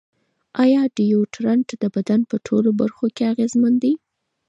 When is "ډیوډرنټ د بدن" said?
0.95-2.19